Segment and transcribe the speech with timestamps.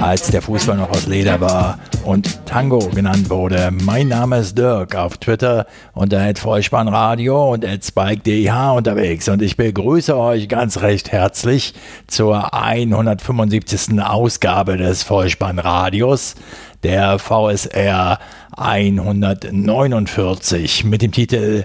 [0.00, 3.70] als der Fußball noch aus Leder war und Tango genannt wurde.
[3.82, 10.48] Mein Name ist Dirk, auf Twitter unter Vollspannradio und SpikeDH unterwegs und ich begrüße euch
[10.48, 11.74] ganz recht herzlich
[12.06, 14.00] zur 175.
[14.00, 16.36] Ausgabe des Vollspannradios,
[16.82, 18.18] der VSR
[18.56, 21.64] 149 mit dem Titel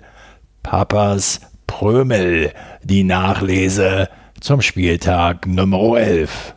[0.63, 2.51] Papas Prömel,
[2.83, 6.55] die Nachlese zum Spieltag Nummer 11.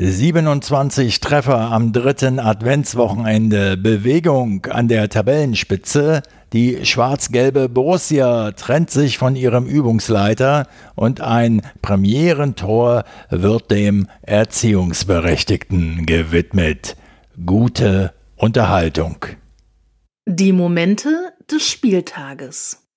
[0.00, 6.22] 27 Treffer am dritten Adventswochenende, Bewegung an der Tabellenspitze.
[6.52, 16.96] Die schwarz-gelbe Borussia trennt sich von ihrem Übungsleiter und ein Premierentor wird dem Erziehungsberechtigten gewidmet.
[17.44, 19.26] Gute Unterhaltung.
[20.26, 22.87] Die Momente des Spieltages.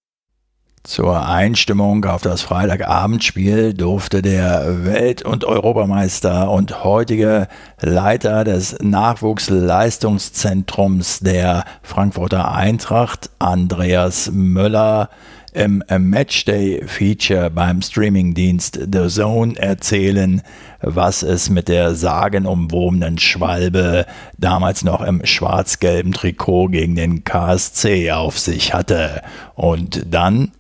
[0.84, 7.48] Zur Einstimmung auf das Freitagabendspiel durfte der Welt- und Europameister und heutige
[7.80, 15.12] Leiter des Nachwuchsleistungszentrums der Frankfurter Eintracht, Andreas Möller,
[15.54, 20.42] im Matchday-Feature beim Streamingdienst The Zone erzählen,
[20.80, 24.06] was es mit der sagenumwobenen Schwalbe
[24.38, 29.22] damals noch im schwarz-gelben Trikot gegen den KSC auf sich hatte.
[29.54, 30.52] Und dann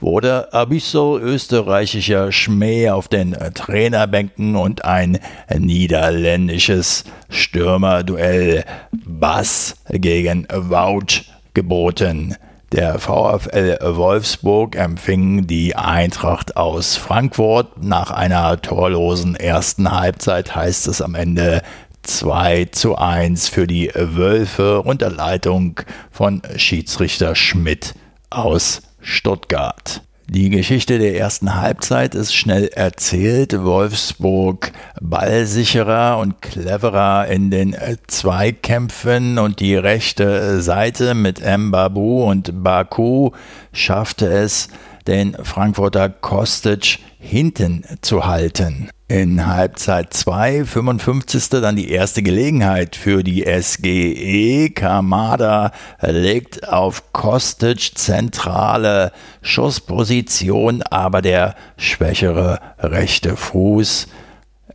[0.00, 5.18] wurde Abisso österreichischer Schmäh auf den Trainerbänken und ein
[5.56, 8.64] niederländisches Stürmerduell
[9.04, 11.24] Bass gegen Wout
[11.54, 12.36] geboten.
[12.72, 17.82] Der VfL Wolfsburg empfing die Eintracht aus Frankfurt.
[17.82, 21.62] Nach einer torlosen ersten Halbzeit heißt es am Ende
[22.02, 27.94] 2 zu 1 für die Wölfe unter Leitung von Schiedsrichter Schmidt
[28.28, 30.02] aus Stuttgart.
[30.30, 33.64] Die Geschichte der ersten Halbzeit ist schnell erzählt.
[33.64, 37.74] Wolfsburg ballsicherer und cleverer in den
[38.08, 43.30] Zweikämpfen und die rechte Seite mit Mbabu und Baku
[43.72, 44.68] schaffte es,
[45.06, 48.90] den Frankfurter Kostic hinten zu halten.
[49.10, 51.48] In Halbzeit 2, 55.
[51.48, 54.68] dann die erste Gelegenheit für die SGE.
[54.68, 64.08] Kamada legt auf Kostic zentrale Schussposition, aber der schwächere rechte Fuß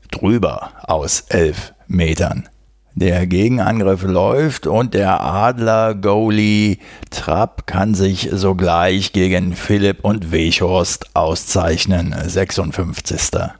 [0.09, 2.49] drüber aus elf Metern.
[2.95, 6.77] Der Gegenangriff läuft und der Adler-Goalie
[7.11, 12.15] Trapp kann sich sogleich gegen Philipp und Wechhorst auszeichnen.
[12.25, 13.53] 56.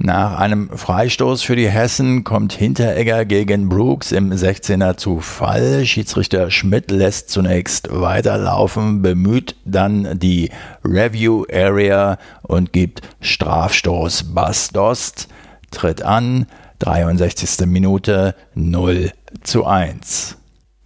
[0.00, 5.84] Nach einem Freistoß für die Hessen kommt Hinteregger gegen Brooks im 16er zu Fall.
[5.84, 10.50] Schiedsrichter Schmidt lässt zunächst weiterlaufen, bemüht dann die
[10.84, 14.34] Review Area und gibt Strafstoß.
[14.34, 15.26] Bastos
[15.72, 16.46] tritt an,
[16.78, 17.66] 63.
[17.66, 19.10] Minute 0
[19.42, 20.36] zu 1.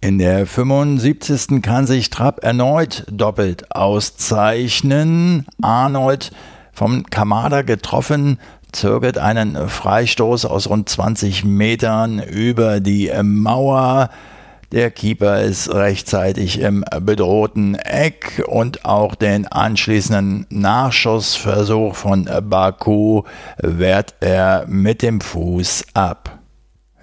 [0.01, 1.61] In der 75.
[1.61, 5.45] kann sich Trapp erneut doppelt auszeichnen.
[5.61, 6.31] Arnold
[6.73, 8.39] vom Kamada getroffen,
[8.73, 14.09] zögert einen Freistoß aus rund 20 Metern über die Mauer.
[14.71, 23.21] Der Keeper ist rechtzeitig im bedrohten Eck und auch den anschließenden Nachschussversuch von Baku
[23.57, 26.42] wehrt er mit dem Fuß ab.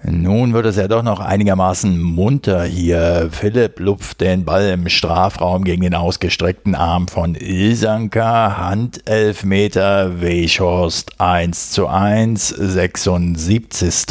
[0.03, 3.29] Nun wird es ja doch noch einigermaßen munter hier.
[3.31, 8.57] Philipp lupft den Ball im Strafraum gegen den ausgestreckten Arm von Ilsanka.
[8.57, 14.07] Handelfmeter, Weschhorst 1 zu 1, 76.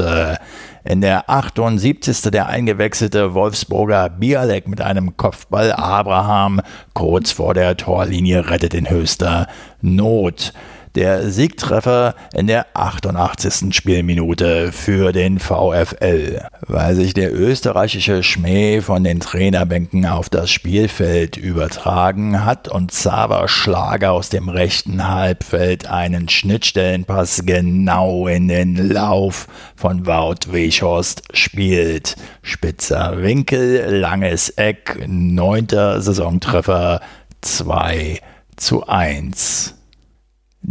[0.85, 2.23] In der 78.
[2.31, 6.61] der eingewechselte Wolfsburger Bialek mit einem Kopfball Abraham
[6.95, 9.49] kurz vor der Torlinie rettet in höchster
[9.83, 10.53] Not
[10.95, 13.75] der Siegtreffer in der 88.
[13.75, 16.43] Spielminute für den VfL.
[16.67, 23.49] Weil sich der österreichische Schmäh von den Trainerbänken auf das Spielfeld übertragen hat und Xaver
[23.49, 29.47] Schlager aus dem rechten Halbfeld einen Schnittstellenpass genau in den Lauf
[29.77, 32.17] von Wout Weghorst spielt.
[32.43, 37.01] Spitzer Winkel, langes Eck, neunter Saisontreffer
[37.41, 38.21] 2
[38.57, 39.80] zu 1.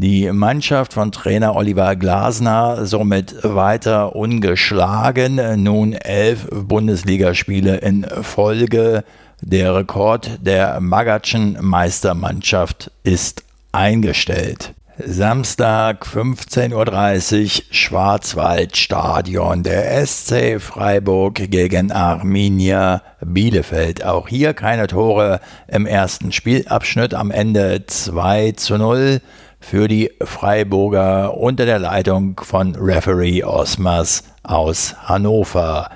[0.01, 9.03] Die Mannschaft von Trainer Oliver Glasner somit weiter ungeschlagen, nun elf Bundesligaspiele in Folge.
[9.41, 13.43] Der Rekord der Magatschen Meistermannschaft ist
[13.73, 14.73] eingestellt.
[15.05, 24.05] Samstag 15.30 Uhr Schwarzwaldstadion der SC Freiburg gegen Arminia Bielefeld.
[24.05, 27.13] Auch hier keine Tore im ersten Spielabschnitt.
[27.13, 29.19] Am Ende 2 zu 0
[29.59, 35.89] für die Freiburger unter der Leitung von Referee Osmas aus Hannover.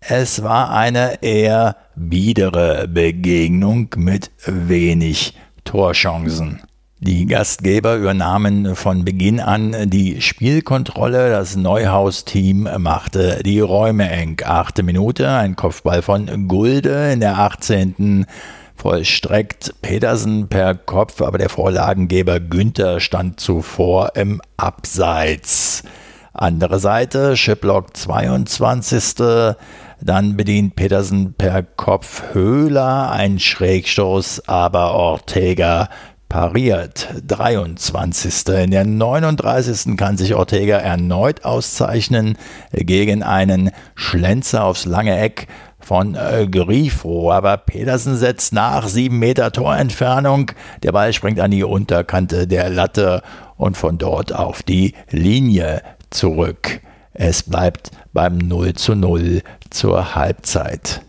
[0.00, 5.34] Es war eine eher biedere Begegnung mit wenig
[5.64, 6.62] Torchancen.
[6.98, 11.28] Die Gastgeber übernahmen von Beginn an die Spielkontrolle.
[11.28, 14.40] Das Neuhaus-Team machte die Räume eng.
[14.42, 18.24] Achte Minute, ein Kopfball von Gulde in der 18.
[18.76, 25.82] vollstreckt Petersen per Kopf, aber der Vorlagengeber Günther stand zuvor im Abseits.
[26.32, 29.56] Andere Seite, Shiplock 22.
[30.00, 35.88] Dann bedient Petersen per Kopf Höhler, ein Schrägstoß, aber Ortega
[36.28, 37.08] pariert.
[37.26, 38.48] 23.
[38.48, 39.96] In der 39.
[39.96, 42.36] kann sich Ortega erneut auszeichnen
[42.72, 45.46] gegen einen Schlenzer aufs lange Eck
[45.86, 47.30] von äh, Grifo.
[47.30, 50.50] Aber Petersen setzt nach 7 Meter Torentfernung.
[50.82, 53.22] Der Ball springt an die Unterkante der Latte
[53.56, 56.80] und von dort auf die Linie zurück.
[57.12, 61.05] Es bleibt beim 0 zu 0 zur Halbzeit.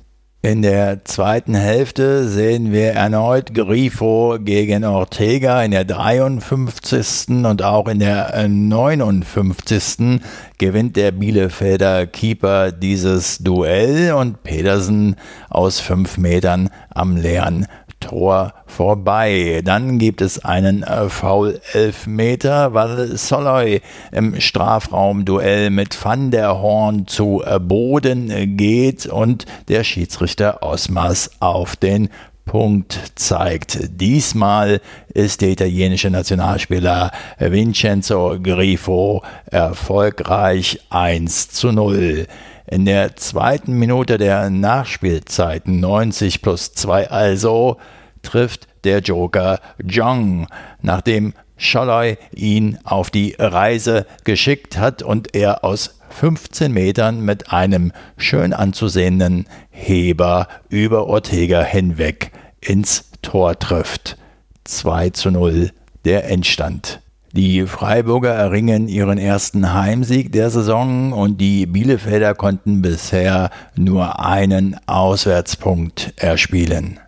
[0.48, 7.44] In der zweiten Hälfte sehen wir erneut Grifo gegen Ortega in der 53.
[7.44, 10.22] und auch in der 59.
[10.58, 15.18] gewinnt der Bielefelder Keeper dieses Duell und Pedersen
[15.50, 17.68] aus fünf Metern am leeren
[18.00, 19.62] Tor vorbei.
[19.64, 27.44] Dann gibt es einen äh, Foul-Elfmeter, weil Soloy im Strafraumduell mit Van der Horn zu
[27.46, 32.10] äh, Boden äh, geht und der Schiedsrichter Osmas auf den
[32.46, 33.78] Punkt zeigt.
[34.02, 34.82] Diesmal
[35.14, 39.22] ist der italienische Nationalspieler Vincenzo Grifo
[39.52, 42.26] erfolgreich 1 zu 0.
[42.70, 47.78] In der zweiten Minute der Nachspielzeit 90 plus 2 also
[48.24, 50.48] trifft der Joker Jong,
[50.82, 57.94] nachdem Scholloy ihn auf die Reise geschickt hat und er aus 15 Metern mit einem
[58.18, 64.18] schön anzusehenden Heber über Ortega hinweg ins Tor trifft.
[64.66, 65.72] 2 zu 0
[66.04, 67.00] der Endstand.
[67.34, 74.78] Die Freiburger erringen ihren ersten Heimsieg der Saison und die Bielefelder konnten bisher nur einen
[74.88, 77.00] Auswärtspunkt erspielen.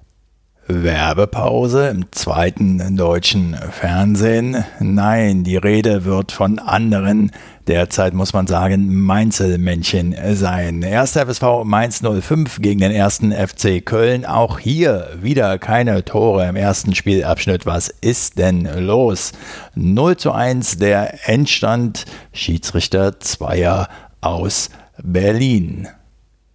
[0.72, 4.64] Werbepause im zweiten deutschen Fernsehen.
[4.80, 7.32] Nein, die Rede wird von anderen,
[7.66, 10.84] derzeit muss man sagen, Mainzelmännchen sein.
[10.84, 14.28] Erster FSV Mainz 05 gegen den ersten FC Köln.
[14.28, 17.66] Auch hier wieder keine Tore im ersten Spielabschnitt.
[17.66, 19.32] Was ist denn los?
[19.74, 22.06] 0 zu 1 der Endstand.
[22.32, 23.88] Schiedsrichter Zweier
[24.22, 24.70] aus
[25.02, 25.88] Berlin.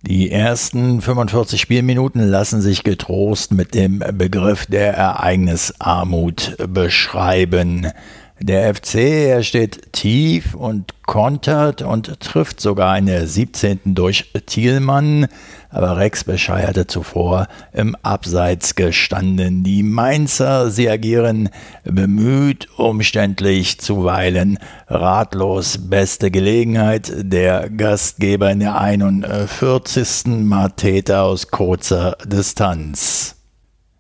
[0.06, 7.90] Die ersten 45 Spielminuten lassen sich getrost mit dem Begriff der Ereignisarmut beschreiben.
[8.40, 13.94] Der FC, er steht tief und kontert und trifft sogar in der 17.
[13.94, 15.28] durch Thielmann,
[15.70, 19.62] aber Rex Bescheid hatte zuvor im Abseits gestanden.
[19.62, 21.48] Die Mainzer, sie agieren
[21.84, 24.58] bemüht, umständlich, zuweilen
[24.88, 25.88] ratlos.
[25.88, 30.26] Beste Gelegenheit, der Gastgeber in der 41.
[30.26, 33.36] Mateta aus kurzer Distanz.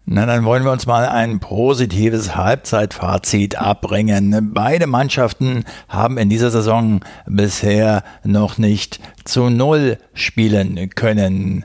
[0.06, 4.50] Na, dann wollen wir uns mal ein positives Halbzeitfazit abbringen.
[4.52, 11.64] Beide Mannschaften haben in dieser Saison bisher noch nicht zu Null spielen können.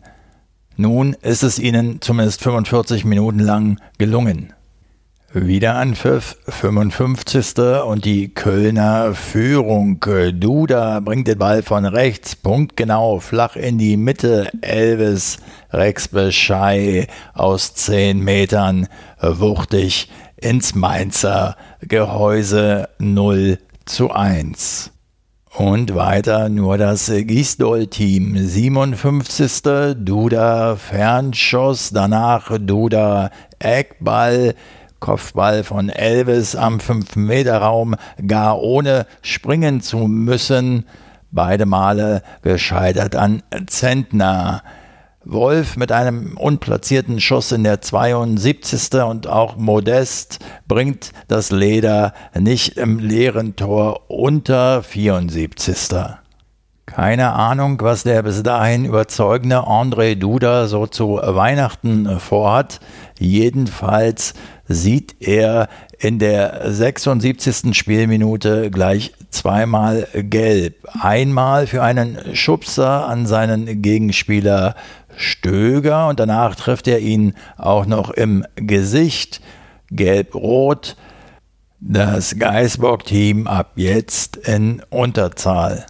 [0.77, 4.53] Nun ist es ihnen zumindest 45 Minuten lang gelungen.
[5.31, 7.59] Wieder Anpfiff, 55.
[7.86, 10.03] und die Kölner Führung.
[10.33, 14.50] Duda bringt den Ball von rechts, punktgenau, flach in die Mitte.
[14.62, 15.38] Elvis
[15.71, 17.05] Rex Beschei
[17.36, 18.88] aus 10 Metern,
[19.21, 24.89] wuchtig ins Mainzer Gehäuse 0 zu 1.
[25.55, 28.36] Und weiter nur das Gisdol-Team.
[28.36, 29.62] 57.
[29.95, 34.55] Duda Fernschuss, danach Duda Eckball,
[35.00, 37.96] Kopfball von Elvis am 5-Meter-Raum,
[38.27, 40.86] gar ohne springen zu müssen.
[41.32, 44.63] Beide Male gescheitert an Zentner.
[45.25, 49.01] Wolf mit einem unplatzierten Schuss in der 72.
[49.03, 56.18] und auch Modest bringt das Leder nicht im leeren Tor unter 74.
[56.88, 62.79] Keine Ahnung, was der bis dahin überzeugende André Duda so zu Weihnachten vorhat.
[63.20, 64.34] Jedenfalls
[64.69, 67.75] sieht er in der 76.
[67.75, 70.88] Spielminute gleich zweimal gelb.
[71.01, 74.75] Einmal für einen Schubser an seinen Gegenspieler
[75.17, 79.41] Stöger und danach trifft er ihn auch noch im Gesicht.
[79.91, 80.95] Gelb-Rot.
[81.81, 85.85] Das Geisbock-Team ab jetzt in Unterzahl.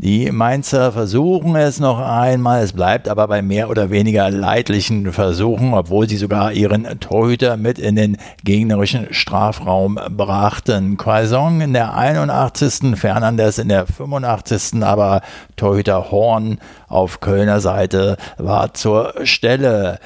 [0.00, 5.74] Die Mainzer versuchen es noch einmal, es bleibt aber bei mehr oder weniger leidlichen Versuchen,
[5.74, 10.98] obwohl sie sogar ihren Torhüter mit in den gegnerischen Strafraum brachten.
[10.98, 15.20] Quaison in der 81., Fernandes in der 85., aber
[15.56, 19.98] Torhüter Horn auf Kölner Seite war zur Stelle.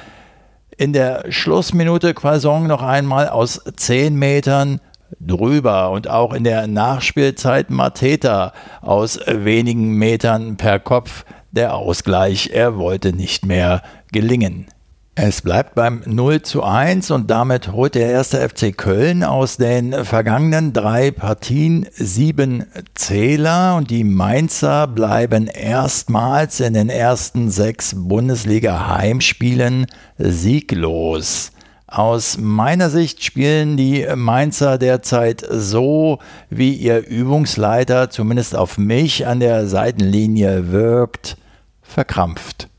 [0.78, 4.80] In der Schlussminute Quaison noch einmal aus 10 Metern
[5.26, 12.50] drüber und auch in der Nachspielzeit Mateta aus wenigen Metern per Kopf der Ausgleich.
[12.52, 14.66] Er wollte nicht mehr gelingen.
[15.14, 20.06] Es bleibt beim 0 zu 1 und damit holt der erste FC Köln aus den
[20.06, 22.64] vergangenen drei Partien sieben
[22.94, 29.84] Zähler und die Mainzer bleiben erstmals in den ersten sechs Bundesliga-Heimspielen
[30.16, 31.52] sieglos.
[31.92, 39.40] Aus meiner Sicht spielen die Mainzer derzeit so, wie ihr Übungsleiter zumindest auf mich an
[39.40, 41.36] der Seitenlinie wirkt,
[41.82, 42.70] verkrampft.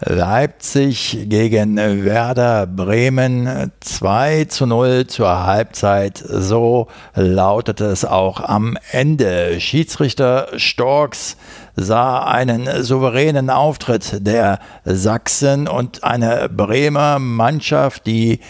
[0.00, 6.16] Leipzig gegen Werder Bremen 2 zu 0 zur Halbzeit.
[6.26, 9.60] So lautet es auch am Ende.
[9.60, 11.36] Schiedsrichter Storks
[11.76, 18.40] sah einen souveränen Auftritt der Sachsen und eine Bremer Mannschaft, die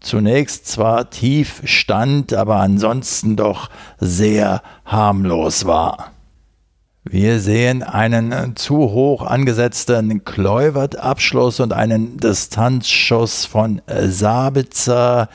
[0.00, 6.12] zunächst zwar tief stand, aber ansonsten doch sehr harmlos war.
[7.08, 15.28] Wir sehen einen zu hoch angesetzten Kluivert-Abschluss und einen Distanzschuss von Sabitzer,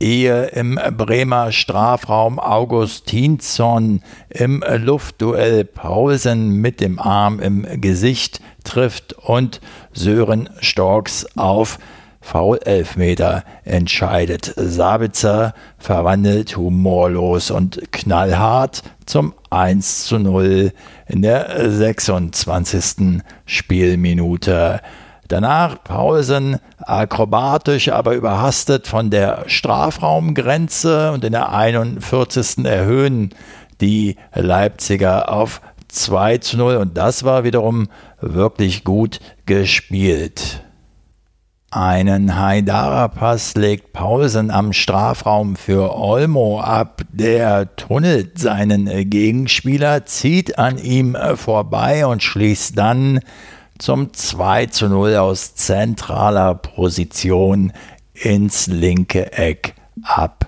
[0.00, 9.60] ehe im Bremer Strafraum Augustinsson im Luftduell Paulsen mit dem Arm im Gesicht trifft und
[9.92, 11.78] Sören Storks auf
[12.22, 14.52] Foul-Elfmeter entscheidet.
[14.56, 20.72] Sabitzer verwandelt humorlos und knallhart zum 1 zu 0
[21.08, 23.22] in der 26.
[23.46, 24.80] Spielminute.
[25.30, 32.64] Danach Paulsen akrobatisch, aber überhastet von der Strafraumgrenze und in der 41.
[32.64, 33.30] erhöhen
[33.80, 37.86] die Leipziger auf 2 zu 0 und das war wiederum
[38.20, 40.64] wirklich gut gespielt.
[41.70, 47.02] Einen Haidara-Pass legt Paulsen am Strafraum für Olmo ab.
[47.12, 53.20] Der tunnelt seinen Gegenspieler, zieht an ihm vorbei und schließt dann
[53.80, 57.72] zum 2 zu 0 aus zentraler Position
[58.14, 60.46] ins linke Eck ab.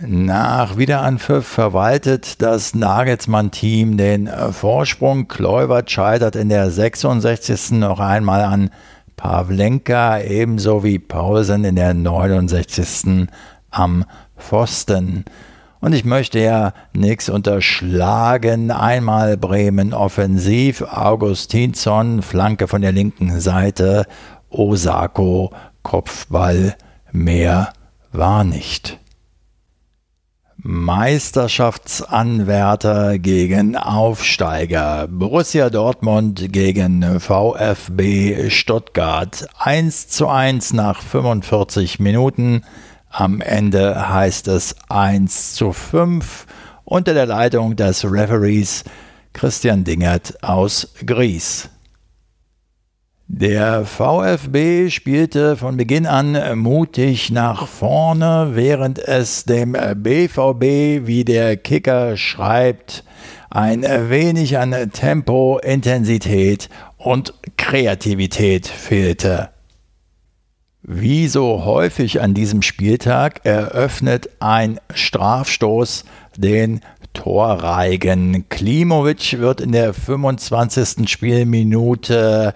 [0.00, 5.28] Nach Wiederanpfiff verwaltet das Nagelsmann-Team den Vorsprung.
[5.28, 7.72] Kluivert scheitert in der 66.
[7.72, 8.70] noch einmal an
[9.16, 13.28] Pavlenka ebenso wie Paulsen in der 69.
[13.70, 14.04] am
[14.36, 15.24] Pfosten.
[15.84, 18.70] Und ich möchte ja nichts unterschlagen.
[18.70, 24.06] Einmal Bremen offensiv, Augustinsson, Flanke von der linken Seite,
[24.48, 26.74] Osako, Kopfball,
[27.12, 27.74] mehr
[28.12, 28.98] war nicht.
[30.56, 35.06] Meisterschaftsanwärter gegen Aufsteiger.
[35.10, 39.46] Borussia Dortmund gegen VfB Stuttgart.
[39.58, 42.62] 1 zu 1 nach 45 Minuten.
[43.16, 46.46] Am Ende heißt es 1 zu 5
[46.82, 48.82] unter der Leitung des Referees
[49.32, 51.70] Christian Dingert aus Gries.
[53.28, 61.56] Der VfB spielte von Beginn an mutig nach vorne, während es dem BVB, wie der
[61.56, 63.04] Kicker schreibt,
[63.48, 69.53] ein wenig an Tempo, Intensität und Kreativität fehlte.
[70.86, 76.04] Wie so häufig an diesem Spieltag eröffnet ein Strafstoß
[76.36, 76.82] den
[77.14, 78.50] Torreigen.
[78.50, 81.08] Klimovic wird in der 25.
[81.08, 82.52] Spielminute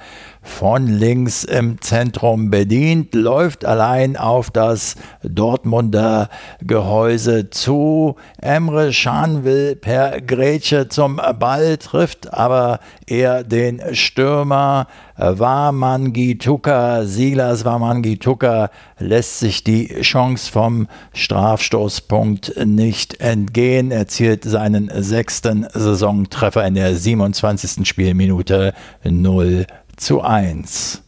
[0.49, 6.29] von links im Zentrum bedient, läuft allein auf das Dortmunder
[6.61, 8.17] Gehäuse zu.
[8.41, 17.05] Emre Can will per Grätsche zum Ball, trifft aber eher den Stürmer Wamangituka.
[17.05, 26.75] Silas Wamangituka lässt sich die Chance vom Strafstoßpunkt nicht entgehen, erzielt seinen sechsten Saisontreffer in
[26.75, 27.87] der 27.
[27.87, 28.75] Spielminute
[29.05, 29.67] 0
[29.99, 31.03] zu 1.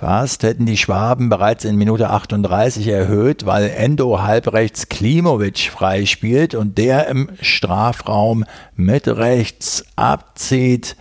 [0.00, 6.78] Fast hätten die Schwaben bereits in Minute 38 erhöht, weil Endo halbrechts Klimovic freispielt und
[6.78, 10.96] der im Strafraum mit rechts abzieht.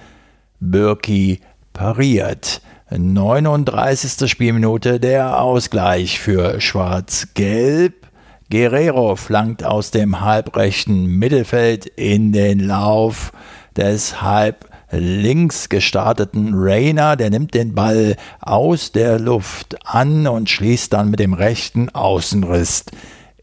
[0.60, 1.40] Birki
[1.72, 2.62] pariert.
[2.92, 4.30] 39.
[4.30, 8.08] Spielminute der Ausgleich für Schwarz-Gelb.
[8.52, 13.32] Guerrero flankt aus dem halbrechten Mittelfeld in den Lauf
[13.78, 20.94] des halb links gestarteten Rainer, der nimmt den Ball aus der Luft an und schließt
[20.94, 22.86] dann mit dem rechten Außenriss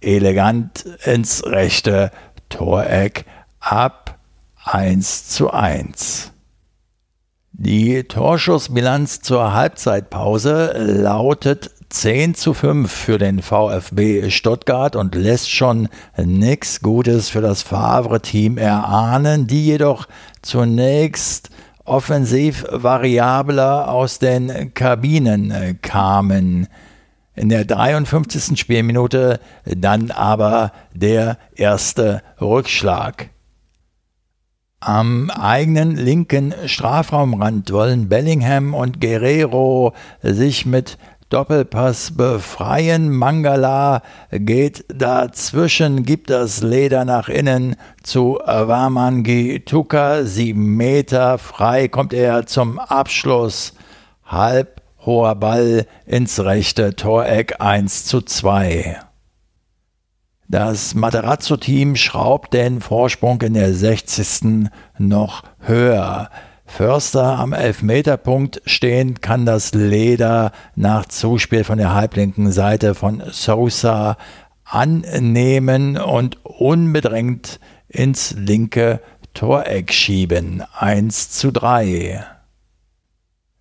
[0.00, 2.11] elegant ins rechte
[2.49, 3.25] Toreck
[3.61, 4.19] ab
[4.65, 6.33] 1 zu 1.
[7.53, 15.88] Die Torschussbilanz zur Halbzeitpause lautet 10 zu 5 für den VfB Stuttgart und lässt schon
[16.16, 20.07] nichts Gutes für das Favre-Team erahnen, die jedoch
[20.43, 21.50] zunächst
[21.85, 26.66] offensiv variabler aus den Kabinen kamen.
[27.35, 28.59] In der 53.
[28.59, 33.28] Spielminute dann aber der erste Rückschlag.
[34.81, 40.99] Am eigenen linken Strafraumrand wollen Bellingham und Guerrero sich mit
[41.37, 43.11] Doppelpass befreien.
[43.11, 44.00] Mangala
[44.31, 50.25] geht dazwischen, gibt das Leder nach innen zu Wamangi Tuka.
[50.25, 53.75] Sieben Meter frei kommt er zum Abschluss.
[54.25, 58.99] Halb hoher Ball ins rechte Toreck 1 zu 2.
[60.49, 64.71] Das Materazzo-Team schraubt den Vorsprung in der 60.
[64.97, 66.31] noch höher.
[66.67, 74.17] Förster am Elfmeterpunkt stehen, kann das Leder nach Zuspiel von der halblinken Seite von Sosa
[74.65, 79.01] annehmen und unbedrängt ins linke
[79.33, 80.65] Toreck schieben.
[80.79, 82.25] 1 zu 3.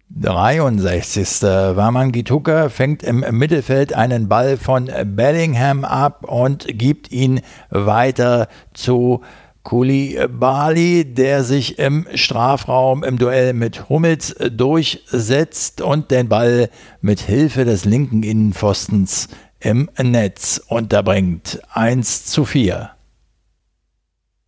[0.09, 1.41] 63.
[1.43, 9.21] Wamangituka fängt im Mittelfeld einen Ball von Bellingham ab und gibt ihn weiter zu
[9.65, 16.69] Koulibaly, der sich im Strafraum im Duell mit Hummels durchsetzt und den Ball
[17.01, 19.27] mit Hilfe des linken Innenpfostens
[19.59, 21.59] im Netz unterbringt.
[21.73, 22.91] 1 zu 4.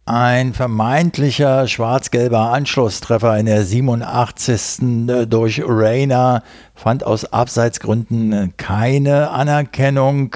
[0.05, 5.27] Ein vermeintlicher schwarz-gelber Anschlusstreffer in der 87.
[5.27, 6.43] durch Reina
[6.75, 10.35] fand aus Abseitsgründen keine Anerkennung.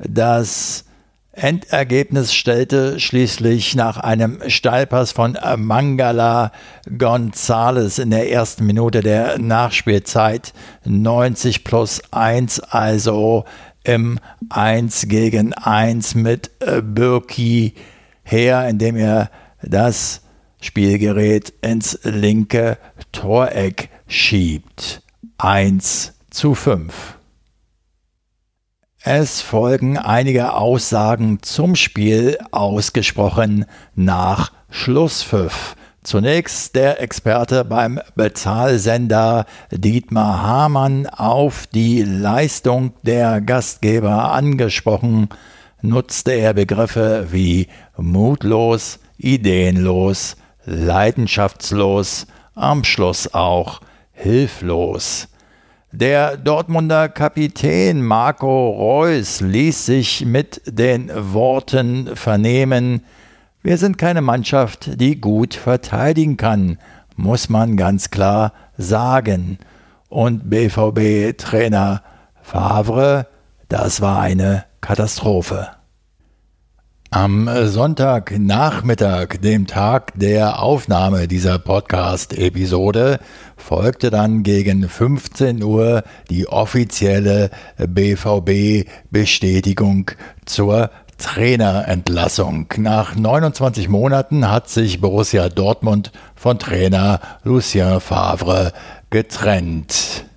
[0.00, 0.87] Das
[1.38, 6.52] Endergebnis stellte schließlich nach einem Steilpass von Mangala
[6.98, 10.52] Gonzales in der ersten Minute der Nachspielzeit
[10.84, 13.44] 90 plus 1, also
[13.84, 14.18] im
[14.50, 17.74] 1 gegen 1 mit Birki
[18.24, 19.30] her, indem er
[19.62, 20.22] das
[20.60, 22.78] Spielgerät ins linke
[23.12, 25.02] Toreck schiebt.
[25.38, 27.17] 1 zu 5.
[29.10, 35.76] Es folgen einige Aussagen zum Spiel ausgesprochen nach Schlusspfiff.
[36.02, 45.30] Zunächst der Experte beim Bezahlsender Dietmar Hamann auf die Leistung der Gastgeber angesprochen,
[45.80, 53.80] nutzte er Begriffe wie mutlos, ideenlos, leidenschaftslos, am Schluss auch
[54.12, 55.28] hilflos.
[55.92, 63.02] Der Dortmunder Kapitän Marco Reus ließ sich mit den Worten vernehmen,
[63.62, 66.76] wir sind keine Mannschaft, die gut verteidigen kann,
[67.16, 69.58] muss man ganz klar sagen.
[70.10, 72.02] Und BVB-Trainer
[72.42, 73.26] Favre,
[73.70, 75.68] das war eine Katastrophe.
[77.10, 83.18] Am Sonntagnachmittag, dem Tag der Aufnahme dieser Podcast-Episode,
[83.56, 90.10] folgte dann gegen 15 Uhr die offizielle BVB-Bestätigung
[90.44, 92.66] zur Trainerentlassung.
[92.76, 98.74] Nach 29 Monaten hat sich Borussia Dortmund von Trainer Lucien Favre
[99.08, 100.27] getrennt.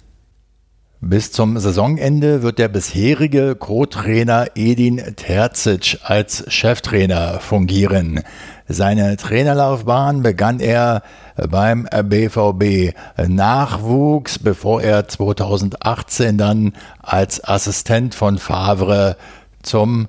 [1.03, 8.21] Bis zum Saisonende wird der bisherige Co-Trainer Edin Terzic als Cheftrainer fungieren.
[8.67, 11.01] Seine Trainerlaufbahn begann er
[11.49, 19.17] beim BVB Nachwuchs, bevor er 2018 dann als Assistent von Favre
[19.63, 20.07] zum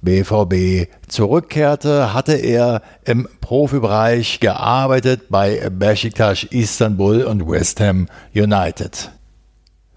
[0.00, 9.12] BVB zurückkehrte, hatte er im Profibereich gearbeitet bei Besiktas Istanbul und West Ham United.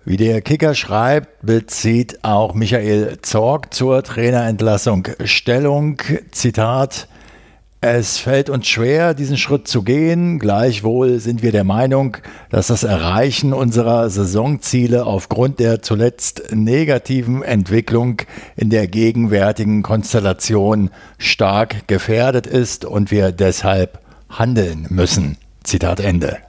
[0.07, 5.97] Wie der Kicker schreibt, bezieht auch Michael Zorg zur Trainerentlassung Stellung.
[6.29, 7.07] Zitat
[7.81, 10.37] Es fällt uns schwer, diesen Schritt zu gehen.
[10.37, 12.17] Gleichwohl sind wir der Meinung,
[12.51, 18.21] dass das Erreichen unserer Saisonziele aufgrund der zuletzt negativen Entwicklung
[18.55, 23.97] in der gegenwärtigen Konstellation stark gefährdet ist und wir deshalb
[24.29, 25.37] handeln müssen.
[25.63, 26.44] Zitat Ende.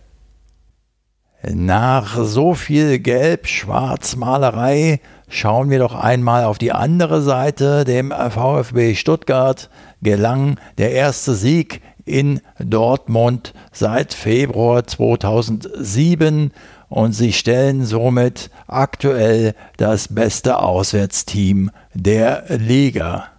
[1.55, 7.85] Nach so viel Gelb-Schwarz-Malerei schauen wir doch einmal auf die andere Seite.
[7.85, 9.71] Dem VfB Stuttgart
[10.03, 16.51] gelang der erste Sieg in Dortmund seit Februar 2007
[16.89, 23.36] und sie stellen somit aktuell das beste Auswärtsteam der Liga.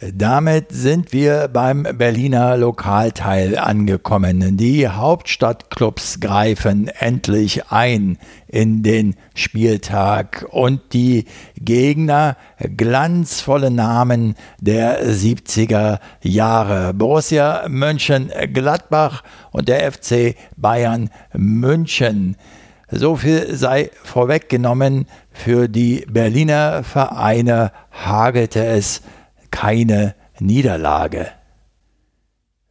[0.00, 4.56] Damit sind wir beim Berliner Lokalteil angekommen.
[4.56, 11.24] Die Hauptstadtclubs greifen endlich ein in den Spieltag und die
[11.56, 12.36] Gegner
[12.76, 16.94] glanzvolle Namen der 70er Jahre.
[16.94, 22.36] Borussia Mönchengladbach und der FC Bayern München.
[22.88, 25.06] So viel sei vorweggenommen.
[25.32, 29.02] Für die Berliner Vereine hagelte es
[29.50, 31.28] keine Niederlage.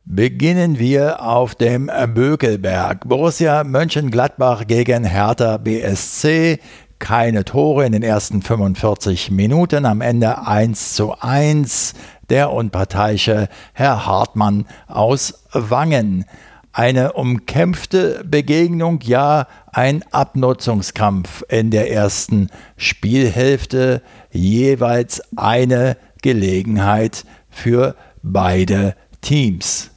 [0.09, 3.09] Beginnen wir auf dem Bökelberg.
[3.09, 6.59] Borussia Mönchengladbach gegen Hertha BSC.
[6.97, 11.93] Keine Tore in den ersten 45 Minuten, am Ende 1 zu 1.
[12.29, 16.23] Der unparteiische Herr Hartmann aus Wangen.
[16.71, 28.95] Eine umkämpfte Begegnung, ja, ein Abnutzungskampf in der ersten Spielhälfte, jeweils eine Gelegenheit für beide
[29.21, 29.91] Teams.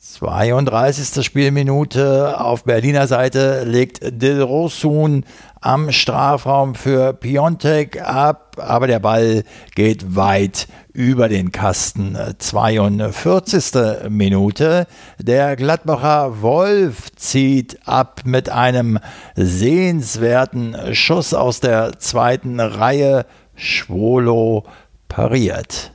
[0.00, 1.24] 32.
[1.24, 5.24] Spielminute auf Berliner Seite legt Dilrosun
[5.60, 12.18] am Strafraum für Piontek ab, aber der Ball geht weit über den Kasten.
[12.38, 14.08] 42.
[14.08, 14.86] Minute.
[15.18, 18.98] Der Gladbacher Wolf zieht ab mit einem
[19.36, 23.26] sehenswerten Schuss aus der zweiten Reihe.
[23.54, 24.64] Schwolo
[25.10, 25.92] pariert.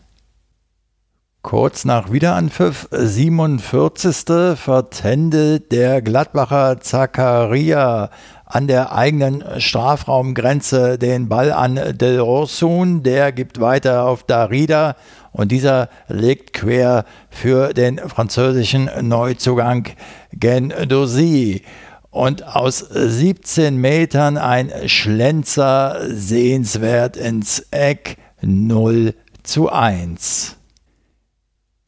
[1.41, 4.56] Kurz nach Wiederanpfiff 47.
[4.56, 8.10] vertändelt der Gladbacher Zakaria
[8.45, 13.04] an der eigenen Strafraumgrenze den Ball an Del Rosun.
[13.04, 14.95] Der gibt weiter auf Darida
[15.32, 19.88] und dieser legt quer für den französischen Neuzugang
[20.34, 21.62] Gendouzi.
[22.10, 30.58] Und aus 17 Metern ein Schlenzer sehenswert ins Eck 0 zu 1.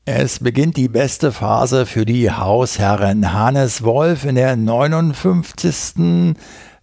[0.05, 3.33] Es beginnt die beste Phase für die Hausherren.
[3.33, 6.35] Hannes Wolf in der 59.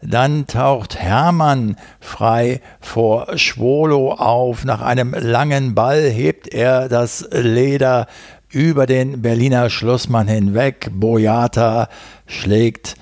[0.02, 4.66] Dann taucht Hermann frei vor Schwolo auf.
[4.66, 8.08] Nach einem langen Ball hebt er das Leder
[8.50, 10.90] über den Berliner Schlussmann hinweg.
[10.92, 11.88] Boyata
[12.26, 12.96] schlägt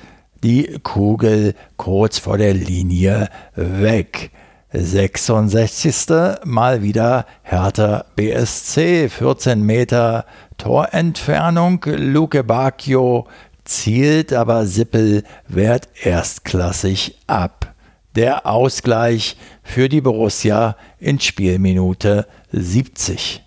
[0.45, 4.31] die Kugel kurz vor der Linie weg.
[4.73, 6.07] 66.
[6.45, 10.25] Mal wieder Hertha BSC, 14 Meter
[10.57, 11.85] Torentfernung.
[11.87, 13.27] Luke Bacchio
[13.65, 17.75] zielt, aber Sippel wehrt erstklassig ab.
[18.15, 23.43] Der Ausgleich für die Borussia in Spielminute 70.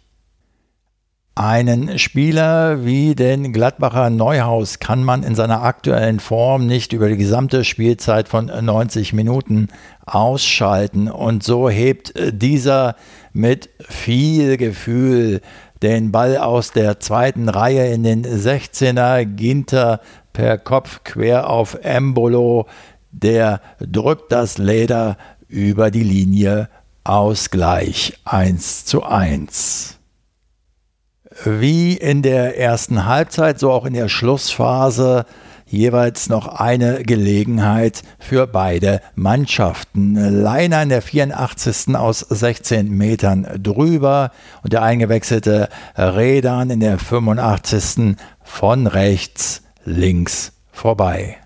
[1.37, 7.17] Einen Spieler wie den Gladbacher Neuhaus kann man in seiner aktuellen Form nicht über die
[7.17, 9.67] gesamte Spielzeit von 90 Minuten
[10.05, 11.09] ausschalten.
[11.09, 12.95] Und so hebt dieser
[13.33, 15.41] mit viel Gefühl
[15.83, 19.99] den Ball aus der zweiten Reihe in den 16er Ginter
[20.31, 22.65] per Kopf quer auf Embolo.
[23.11, 25.17] Der drückt das Leder
[25.49, 26.69] über die Linie.
[27.03, 29.99] Ausgleich 1 zu 1
[31.43, 35.25] wie in der ersten Halbzeit, so auch in der Schlussphase
[35.65, 40.15] jeweils noch eine Gelegenheit für beide Mannschaften.
[40.15, 41.95] Leiner in der 84.
[41.95, 44.31] aus 16 Metern drüber
[44.63, 48.15] und der eingewechselte Redan in der 85.
[48.43, 51.37] von rechts links vorbei.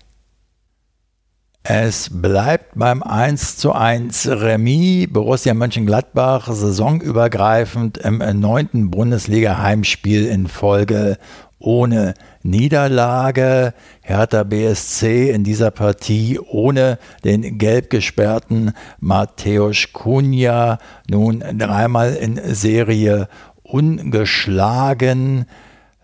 [1.62, 5.08] Es bleibt beim 1 zu 1 Remis.
[5.12, 11.18] Borussia Mönchengladbach saisonübergreifend im neunten Bundesliga-Heimspiel in Folge
[11.58, 13.74] ohne Niederlage.
[14.00, 20.78] Hertha BSC in dieser Partie ohne den gelb gesperrten Mateusz Kunja
[21.10, 23.28] nun dreimal in Serie
[23.62, 25.44] ungeschlagen.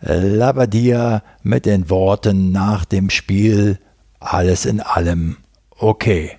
[0.02, 3.78] Labadia mit den Worten nach dem Spiel
[4.20, 5.38] alles in allem
[5.78, 6.38] okay.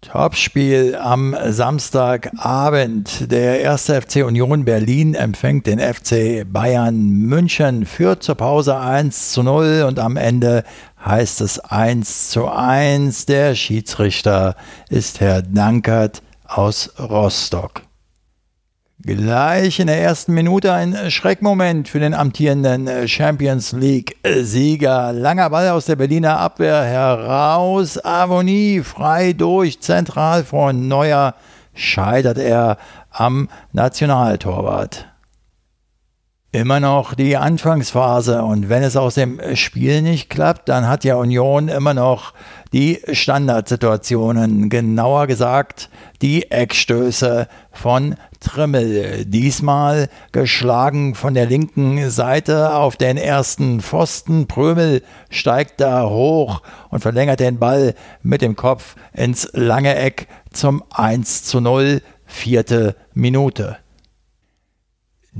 [0.00, 3.30] Topspiel am Samstagabend.
[3.32, 9.42] Der erste FC Union Berlin empfängt den FC Bayern München, führt zur Pause 1 zu
[9.42, 10.62] 0 und am Ende
[11.04, 13.26] heißt es 1 zu 1.
[13.26, 14.54] Der Schiedsrichter
[14.88, 17.87] ist Herr Dankert aus Rostock.
[19.00, 25.12] Gleich in der ersten Minute ein Schreckmoment für den amtierenden Champions League-Sieger.
[25.12, 28.04] Langer Ball aus der Berliner Abwehr heraus.
[28.04, 31.36] Avonie frei durch, zentral vor Neuer
[31.74, 32.76] scheitert er
[33.12, 35.06] am Nationaltorwart
[36.50, 41.16] immer noch die Anfangsphase und wenn es aus dem Spiel nicht klappt, dann hat ja
[41.16, 42.32] Union immer noch
[42.72, 45.90] die Standardsituationen, genauer gesagt
[46.22, 49.24] die Eckstöße von Trimmel.
[49.26, 54.46] Diesmal geschlagen von der linken Seite auf den ersten Pfosten.
[54.46, 60.82] Prömel steigt da hoch und verlängert den Ball mit dem Kopf ins lange Eck zum
[60.90, 63.76] 1 zu 0, vierte Minute.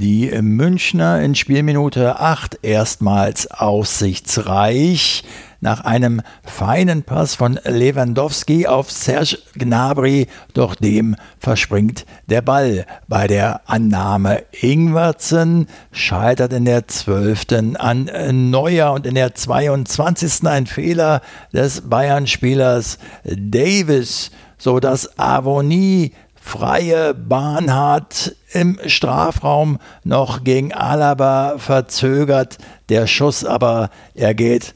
[0.00, 5.24] Die Münchner in Spielminute 8 erstmals aussichtsreich.
[5.60, 12.86] Nach einem feinen Pass von Lewandowski auf Serge Gnabry, doch dem verspringt der Ball.
[13.08, 17.74] Bei der Annahme Ingwertsen scheitert in der 12.
[17.78, 20.46] an Neuer und in der 22.
[20.46, 26.12] ein Fehler des Bayern-Spielers Davis, so dass Avonie
[26.48, 32.56] freie Bahn hat, im Strafraum noch gegen Alaba verzögert,
[32.88, 34.74] der Schuss aber, er geht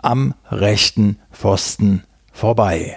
[0.00, 2.96] am rechten Pfosten vorbei.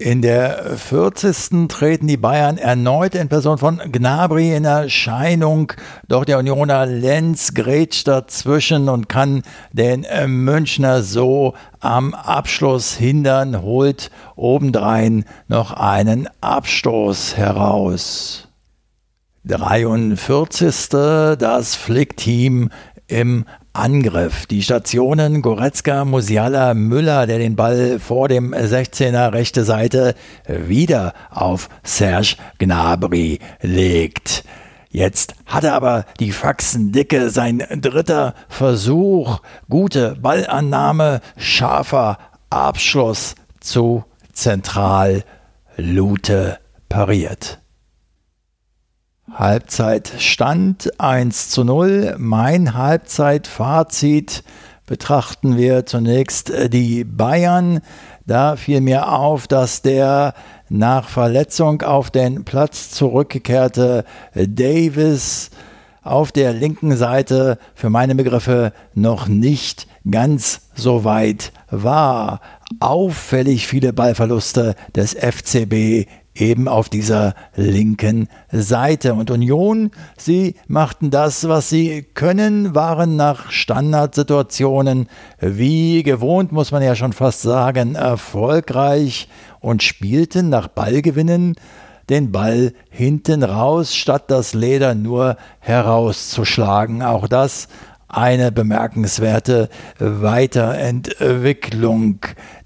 [0.00, 1.66] In der 40.
[1.66, 5.72] treten die Bayern erneut in Person von Gnabry in Erscheinung,
[6.06, 14.12] doch der Unioner Lenz grätscht dazwischen und kann den Münchner so am Abschluss hindern, holt
[14.36, 18.46] obendrein noch einen Abstoß heraus.
[19.46, 20.90] 43.
[20.90, 22.70] Das Flick-Team
[23.08, 23.46] im
[23.78, 24.46] Angriff.
[24.46, 30.14] Die Stationen Goretzka, Musiala, Müller, der den Ball vor dem 16er rechte Seite
[30.46, 34.44] wieder auf Serge Gnabry legt.
[34.90, 42.18] Jetzt hat er aber die Faxen dicke, sein dritter Versuch, gute Ballannahme, scharfer
[42.50, 45.22] Abschluss zu zentral
[45.76, 47.60] Lute pariert.
[49.34, 52.16] Halbzeitstand 1 zu 0.
[52.18, 54.42] Mein Halbzeitfazit
[54.86, 57.80] betrachten wir zunächst äh, die Bayern.
[58.26, 60.34] Da fiel mir auf, dass der
[60.68, 65.50] nach Verletzung auf den Platz zurückgekehrte Davis
[66.02, 72.40] auf der linken Seite für meine Begriffe noch nicht ganz so weit war.
[72.80, 76.06] Auffällig viele Ballverluste des FCB
[76.40, 79.14] eben auf dieser linken Seite.
[79.14, 85.08] Und Union, sie machten das, was sie können, waren nach Standardsituationen
[85.40, 89.28] wie gewohnt, muss man ja schon fast sagen, erfolgreich
[89.60, 91.56] und spielten nach Ballgewinnen
[92.08, 97.02] den Ball hinten raus, statt das Leder nur herauszuschlagen.
[97.02, 97.68] Auch das
[98.08, 102.20] eine bemerkenswerte Weiterentwicklung.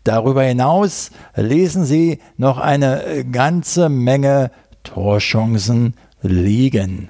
[0.04, 4.50] Darüber hinaus lesen Sie noch eine ganze Menge
[4.82, 7.08] Torchancen liegen.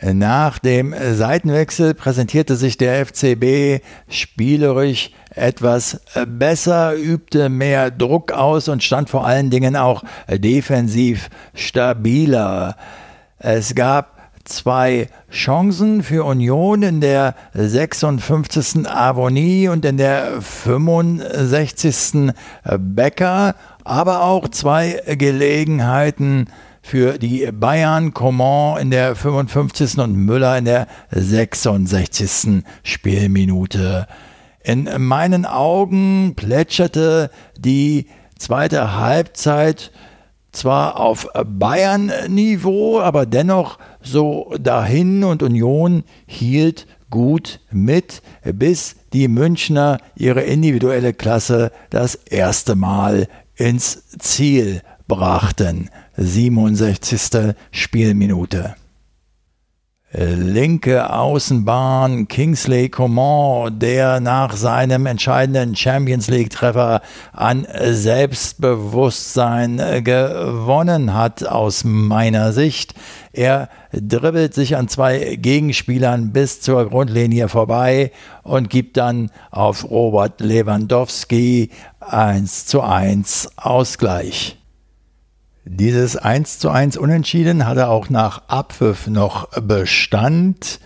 [0.00, 8.84] Nach dem Seitenwechsel präsentierte sich der FCB spielerisch etwas besser, übte mehr Druck aus und
[8.84, 12.76] stand vor allen Dingen auch defensiv stabiler.
[13.38, 14.17] Es gab
[14.48, 18.88] zwei Chancen für Union in der 56.
[18.88, 22.32] Avonie und in der 65.
[22.78, 26.46] Becker, aber auch zwei Gelegenheiten
[26.82, 29.98] für die Bayern, Coman in der 55.
[29.98, 32.64] und Müller in der 66.
[32.82, 34.06] Spielminute.
[34.64, 38.06] In meinen Augen plätscherte die
[38.38, 39.92] zweite Halbzeit
[40.52, 49.98] zwar auf Bayern-Niveau, aber dennoch so dahin und Union hielt gut mit, bis die Münchner
[50.16, 55.90] ihre individuelle Klasse das erste Mal ins Ziel brachten.
[56.16, 57.54] 67.
[57.70, 58.74] Spielminute.
[60.20, 67.02] Linke Außenbahn Kingsley Coman, der nach seinem entscheidenden Champions League-Treffer
[67.32, 72.94] an Selbstbewusstsein gewonnen hat, aus meiner Sicht.
[73.32, 78.10] Er dribbelt sich an zwei Gegenspielern bis zur Grundlinie vorbei
[78.42, 84.58] und gibt dann auf Robert Lewandowski 1 zu 1 Ausgleich.
[85.70, 90.80] Dieses 1 zu 1 Unentschieden hatte auch nach Abpfiff noch Bestand.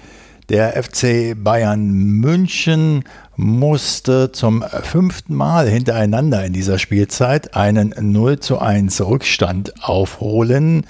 [0.49, 3.05] Der FC Bayern München
[3.37, 10.85] musste zum fünften Mal hintereinander in dieser Spielzeit einen 0 zu 1 Rückstand aufholen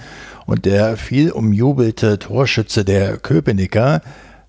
[0.47, 4.01] und der viel umjubelte Torschütze der Köpenicker,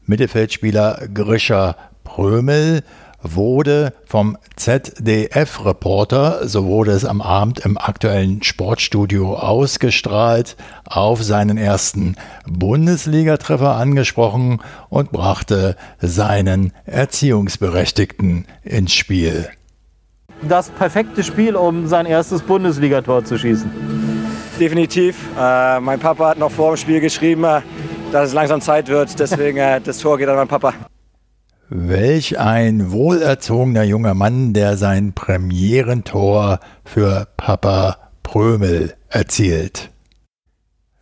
[0.07, 2.83] Mittelfeldspieler Grischer Prömel,
[3.25, 12.17] wurde vom ZDF-Reporter, so wurde es am Abend im aktuellen Sportstudio ausgestrahlt, auf seinen ersten
[12.47, 14.61] Bundesligatreffer angesprochen
[14.91, 19.49] und brachte seinen Erziehungsberechtigten ins Spiel.
[20.43, 23.71] Das perfekte Spiel, um sein erstes Bundesligator zu schießen.
[24.61, 25.17] Definitiv.
[25.39, 27.61] Äh, mein Papa hat noch vor dem Spiel geschrieben, äh,
[28.13, 29.19] dass es langsam Zeit wird.
[29.19, 30.75] Deswegen äh, das Tor geht an meinen Papa.
[31.71, 39.91] Welch ein wohlerzogener junger Mann, der sein Premierentor für Papa Prömel erzielt.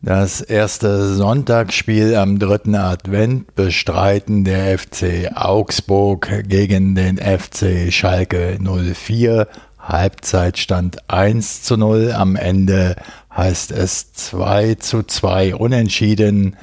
[0.01, 9.49] Das erste Sonntagsspiel am dritten Advent bestreiten der FC Augsburg gegen den FC Schalke 04.
[9.79, 12.13] Halbzeitstand 1 zu 0.
[12.13, 12.97] Am Ende
[13.35, 16.57] heißt es 2 zu 2 unentschieden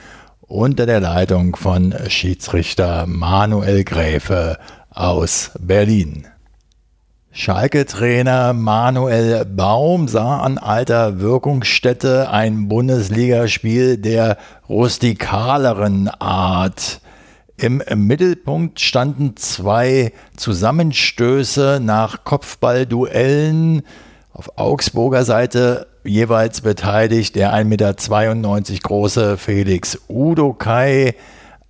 [0.49, 4.57] unter der Leitung von Schiedsrichter Manuel Gräfe
[4.89, 6.27] aus Berlin.
[7.31, 16.99] Schalke-Trainer Manuel Baum sah an alter Wirkungsstätte ein Bundesligaspiel der rustikaleren Art.
[17.55, 23.83] Im Mittelpunkt standen zwei Zusammenstöße nach Kopfballduellen.
[24.33, 27.93] Auf Augsburger Seite jeweils beteiligt der 1,92 Meter
[28.83, 31.15] große Felix Udokai.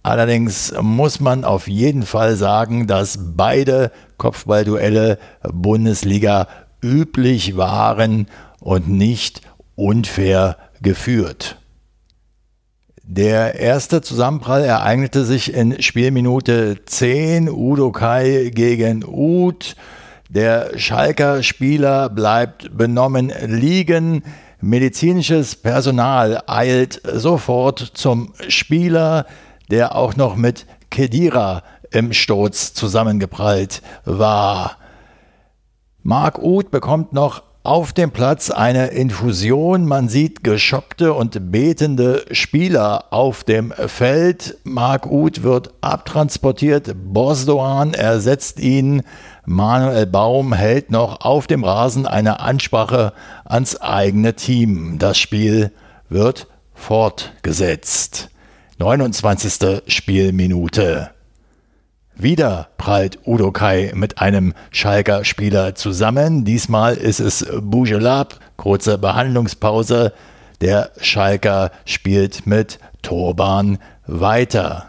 [0.03, 5.19] Allerdings muss man auf jeden Fall sagen, dass beide Kopfballduelle
[5.51, 6.47] Bundesliga
[6.81, 8.27] üblich waren
[8.59, 9.41] und nicht
[9.75, 11.57] unfair geführt.
[13.03, 19.75] Der erste Zusammenprall ereignete sich in Spielminute 10, Udo Kai gegen Uth.
[20.29, 24.23] Der Schalker Spieler bleibt benommen liegen.
[24.61, 29.25] Medizinisches Personal eilt sofort zum Spieler,
[29.71, 34.77] der auch noch mit Kedira im Sturz zusammengeprallt war.
[36.03, 39.85] Mark Uth bekommt noch auf dem Platz eine Infusion.
[39.85, 44.57] Man sieht geschockte und betende Spieler auf dem Feld.
[44.63, 46.95] Mark Uth wird abtransportiert.
[47.03, 49.01] Bosdoan ersetzt ihn.
[49.45, 53.13] Manuel Baum hält noch auf dem Rasen eine Ansprache
[53.45, 54.99] ans eigene Team.
[54.99, 55.71] Das Spiel
[56.09, 58.29] wird fortgesetzt.
[58.77, 59.81] 29.
[59.87, 61.11] Spielminute.
[62.15, 66.43] Wieder prallt Udo Kai mit einem Schalker Spieler zusammen.
[66.43, 68.39] Diesmal ist es Bougelab.
[68.57, 70.13] Kurze Behandlungspause.
[70.61, 74.88] Der Schalker spielt mit Turban weiter.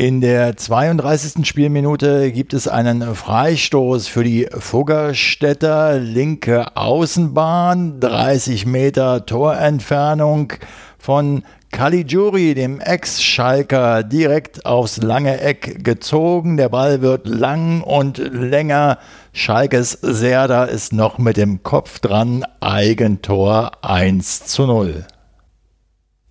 [0.00, 1.46] In der 32.
[1.46, 10.54] Spielminute gibt es einen Freistoß für die Fuggerstädter linke Außenbahn, 30 Meter Torentfernung
[10.98, 16.56] von Caligiuri, dem Ex-Schalker, direkt aufs lange Eck gezogen.
[16.56, 18.96] Der Ball wird lang und länger.
[19.34, 22.46] Schalkes Serda ist noch mit dem Kopf dran.
[22.60, 25.04] Eigentor 1 zu 0.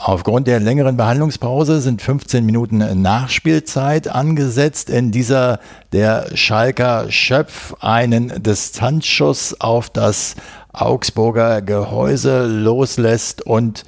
[0.01, 4.89] Aufgrund der längeren Behandlungspause sind 15 Minuten Nachspielzeit angesetzt.
[4.89, 5.59] In dieser
[5.91, 10.37] der Schalker Schöpf einen Distanzschuss auf das
[10.71, 13.83] Augsburger Gehäuse loslässt und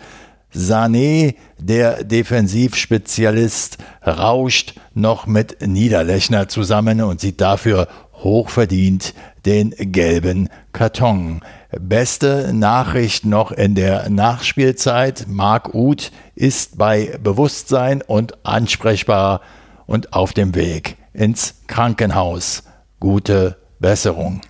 [0.54, 9.14] Sané, der Defensivspezialist, rauscht noch mit Niederlechner zusammen und sieht dafür hochverdient
[9.46, 11.42] den gelben Karton.
[11.80, 15.26] Beste Nachricht noch in der Nachspielzeit.
[15.28, 19.42] Marc Uth ist bei Bewusstsein und ansprechbar
[19.86, 22.64] und auf dem Weg ins Krankenhaus.
[23.00, 24.42] Gute Besserung.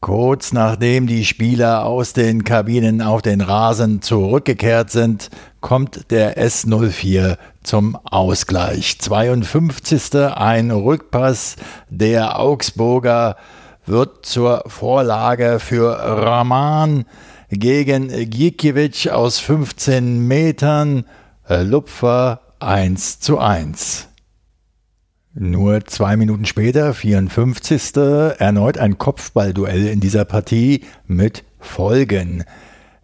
[0.00, 5.28] Kurz nachdem die Spieler aus den Kabinen auf den Rasen zurückgekehrt sind,
[5.60, 9.00] kommt der S04 zum Ausgleich.
[9.00, 10.14] 52.
[10.14, 11.56] ein Rückpass
[11.90, 13.36] der Augsburger
[13.86, 17.04] wird zur Vorlage für Rahman
[17.50, 21.06] gegen Gikiewicz aus 15 Metern.
[21.48, 24.07] Lupfer 1 zu 1.
[25.40, 27.94] Nur zwei Minuten später, 54.
[28.38, 32.42] erneut ein Kopfballduell in dieser Partie mit Folgen.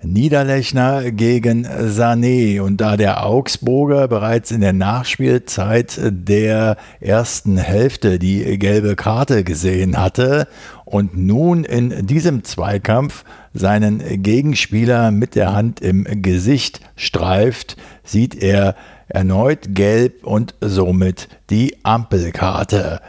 [0.04, 2.60] Niederlechner gegen Sané.
[2.60, 9.98] Und da der Augsburger bereits in der Nachspielzeit der ersten Hälfte die gelbe Karte gesehen
[9.98, 10.46] hatte
[10.84, 18.76] und nun in diesem Zweikampf seinen Gegenspieler mit der Hand im Gesicht streift, sieht er
[19.08, 23.00] erneut gelb und somit die Ampelkarte.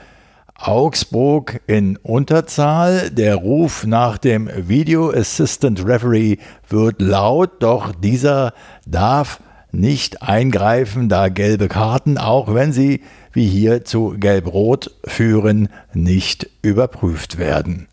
[0.68, 3.12] Augsburg in Unterzahl.
[3.12, 6.38] Der Ruf nach dem Video Assistant Referee
[6.68, 8.54] wird laut, doch dieser
[8.86, 9.40] darf
[9.72, 13.02] nicht eingreifen, da gelbe Karten, auch wenn sie
[13.32, 17.88] wie hier zu Gelb-Rot führen, nicht überprüft werden.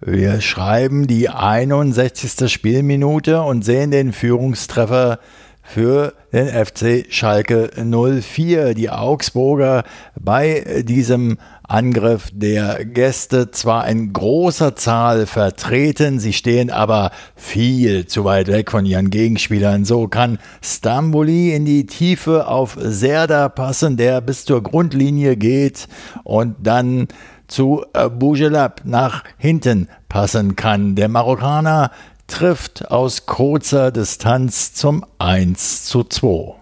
[0.00, 2.50] Wir schreiben die 61.
[2.50, 5.20] Spielminute und sehen den Führungstreffer
[5.62, 8.74] für den FC Schalke 04.
[8.74, 9.84] Die Augsburger
[10.18, 11.38] bei diesem
[11.68, 18.70] Angriff der Gäste zwar in großer Zahl vertreten, sie stehen aber viel zu weit weg
[18.70, 19.84] von ihren Gegenspielern.
[19.84, 25.88] So kann Stamboli in die Tiefe auf Serda passen, der bis zur Grundlinie geht
[26.24, 27.08] und dann
[27.48, 27.84] zu
[28.18, 30.94] Bougelab nach hinten passen kann.
[30.94, 31.90] Der Marokkaner
[32.26, 36.61] trifft aus kurzer Distanz zum 1 zu 2.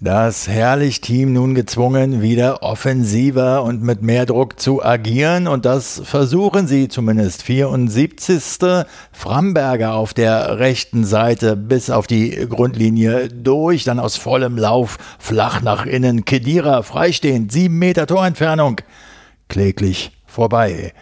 [0.00, 6.66] Das Herrlich-Team nun gezwungen, wieder offensiver und mit mehr Druck zu agieren und das versuchen
[6.66, 7.44] sie zumindest.
[7.44, 8.84] 74.
[9.12, 15.62] Framberger auf der rechten Seite bis auf die Grundlinie durch, dann aus vollem Lauf flach
[15.62, 16.24] nach innen.
[16.24, 18.80] Kedira freistehend, 7 Meter Torentfernung.
[19.48, 20.92] Kläglich vorbei.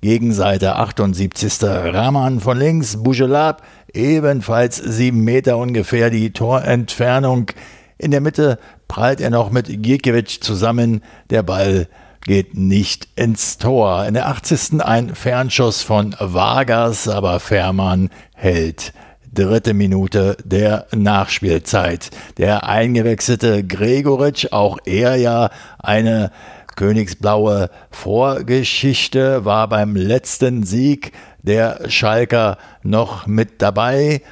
[0.00, 1.58] Gegenseite 78.
[1.62, 7.50] Rahman von links, Bougelab, ebenfalls sieben Meter ungefähr die Torentfernung.
[7.98, 11.02] In der Mitte prallt er noch mit Gikiewicz zusammen.
[11.30, 11.88] Der Ball
[12.22, 14.06] geht nicht ins Tor.
[14.06, 14.80] In der 80.
[14.82, 18.92] ein Fernschuss von Vargas, aber Fährmann hält.
[19.32, 22.10] Dritte Minute der Nachspielzeit.
[22.38, 26.30] Der eingewechselte Gregoritsch, auch er ja eine
[26.76, 34.22] Königsblaue Vorgeschichte war beim letzten Sieg der Schalker noch mit dabei.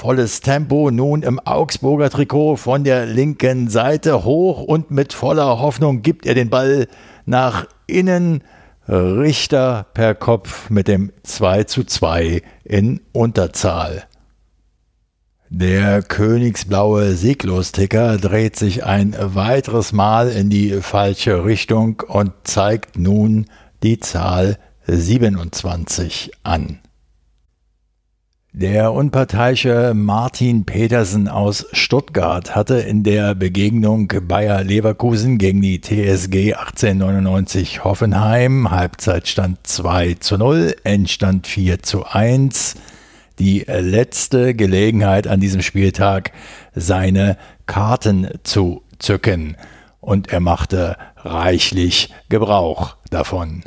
[0.00, 6.00] Volles Tempo nun im Augsburger Trikot von der linken Seite hoch und mit voller Hoffnung
[6.00, 6.88] gibt er den Ball
[7.26, 8.42] nach innen.
[8.88, 14.04] Richter per Kopf mit dem 2 zu 2 in Unterzahl.
[15.50, 23.50] Der königsblaue Sieglosticker dreht sich ein weiteres Mal in die falsche Richtung und zeigt nun
[23.82, 26.78] die Zahl 27 an.
[28.52, 36.54] Der unparteiische Martin Petersen aus Stuttgart hatte in der Begegnung Bayer Leverkusen gegen die TSG
[36.54, 42.74] 1899 Hoffenheim Halbzeitstand 2 zu 0, Endstand 4 zu 1
[43.38, 46.32] die letzte Gelegenheit an diesem Spieltag,
[46.74, 49.56] seine Karten zu zücken.
[50.00, 53.62] Und er machte reichlich Gebrauch davon.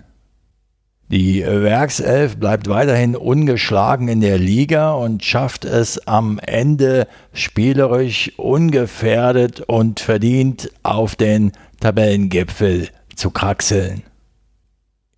[1.14, 9.62] Die Werkself bleibt weiterhin ungeschlagen in der Liga und schafft es am Ende spielerisch ungefährdet
[9.62, 14.02] und verdient auf den Tabellengipfel zu kraxeln.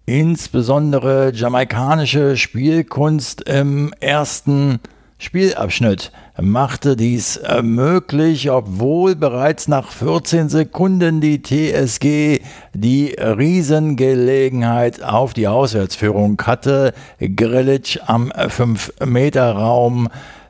[0.05, 4.81] Insbesondere jamaikanische Spielkunst im ersten
[5.17, 12.41] Spielabschnitt machte dies möglich, obwohl bereits nach 14 Sekunden die TSG
[12.73, 16.93] die Riesengelegenheit auf die Auswärtsführung hatte.
[17.19, 20.09] Grilic am 5-Meter-Raum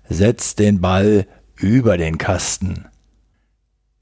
[0.09, 2.85] setzt den Ball über den Kasten.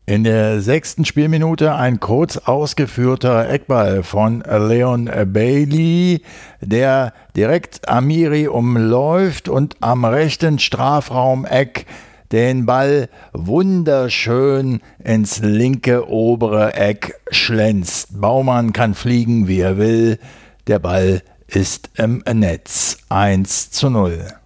[0.06, 6.22] In der sechsten Spielminute ein kurz ausgeführter Eckball von Leon Bailey,
[6.60, 11.86] der direkt Amiri umläuft und am rechten Strafraumeck
[12.34, 18.20] den Ball wunderschön ins linke obere Eck schlänzt.
[18.20, 20.20] Baumann kann fliegen, wie er will.
[20.68, 24.43] Der Ball ist im Netz 1 zu 0.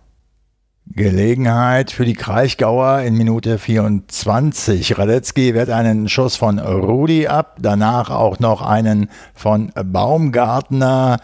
[0.96, 4.98] Gelegenheit für die Kraichgauer in Minute 24.
[4.98, 11.18] Radetzky wehrt einen Schuss von Rudi ab, danach auch noch einen von Baumgartner.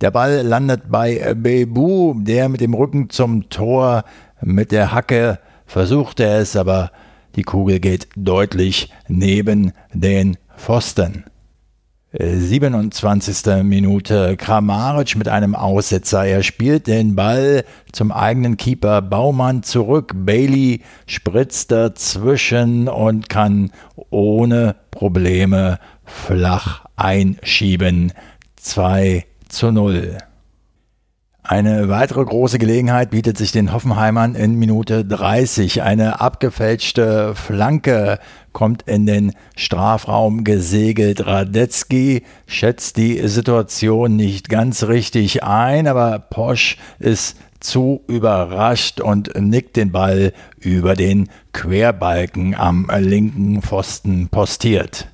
[0.00, 4.04] Der Ball landet bei Bebu, der mit dem Rücken zum Tor
[4.40, 6.90] mit der Hacke versuchte es, aber
[7.36, 11.24] die Kugel geht deutlich neben den Pfosten.
[12.12, 13.62] 27.
[13.62, 16.24] Minute Kramaric mit einem Aussetzer.
[16.24, 20.12] Er spielt den Ball zum eigenen Keeper Baumann zurück.
[20.16, 23.70] Bailey spritzt dazwischen und kann
[24.10, 28.12] ohne Probleme flach einschieben.
[28.56, 30.18] 2 zu 0.
[31.42, 35.82] Eine weitere große Gelegenheit bietet sich den Hoffenheimern in Minute 30.
[35.82, 38.18] Eine abgefälschte Flanke
[38.52, 41.26] kommt in den Strafraum gesegelt.
[41.26, 49.76] Radetzky schätzt die Situation nicht ganz richtig ein, aber Posch ist zu überrascht und nickt
[49.76, 55.09] den Ball über den Querbalken am linken Pfosten postiert.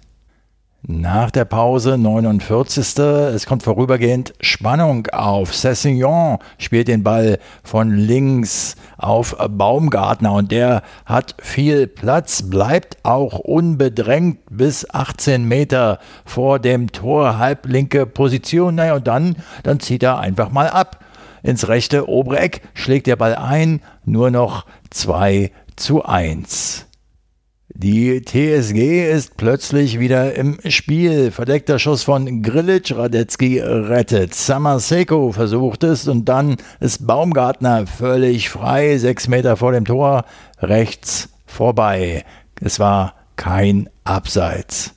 [0.89, 2.97] Nach der Pause 49.
[2.99, 5.53] Es kommt vorübergehend Spannung auf.
[5.53, 13.41] Cessignon spielt den Ball von links auf Baumgartner und der hat viel Platz, bleibt auch
[13.41, 18.77] unbedrängt bis 18 Meter vor dem Tor, halblinke Position.
[18.77, 19.35] Naja, und dann,
[19.65, 21.05] dann zieht er einfach mal ab.
[21.43, 26.86] Ins rechte obere Eck schlägt der Ball ein, nur noch 2 zu 1.
[27.79, 31.31] Die TSG ist plötzlich wieder im Spiel.
[31.31, 34.35] Verdeckter Schuss von Grilic, Radetzky rettet.
[34.35, 40.25] Samaseko versucht es und dann ist Baumgartner völlig frei, sechs Meter vor dem Tor,
[40.59, 42.25] rechts vorbei.
[42.63, 44.96] Es war kein Abseits.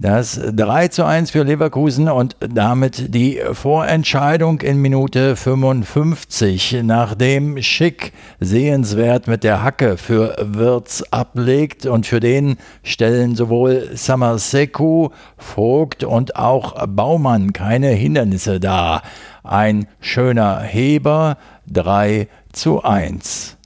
[0.00, 8.12] Das 3 zu 1 für Leverkusen und damit die Vorentscheidung in Minute 55, nachdem Schick
[8.38, 16.36] sehenswert mit der Hacke für Wirtz ablegt und für den stellen sowohl Samaseku, Vogt und
[16.36, 19.02] auch Baumann keine Hindernisse dar.
[19.42, 23.57] Ein schöner Heber 3 zu 1.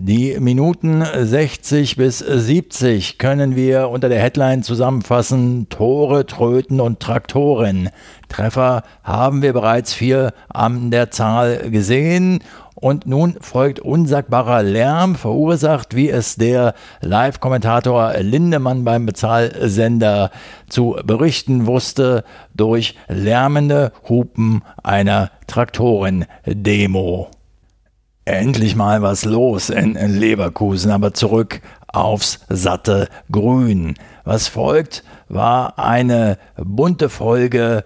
[0.00, 7.90] Die Minuten 60 bis 70 können wir unter der Headline zusammenfassen: Tore, Tröten und Traktoren.
[8.28, 12.40] Treffer haben wir bereits vier an der Zahl gesehen.
[12.74, 20.32] Und nun folgt unsagbarer Lärm, verursacht, wie es der Live-Kommentator Lindemann beim Bezahlsender
[20.68, 27.30] zu berichten wusste, durch lärmende Hupen einer Traktorendemo
[28.24, 33.94] endlich mal was los in, Leverkusen, aber zurück aufs satte Grün.
[34.24, 37.84] Was folgt, war eine bunte Folge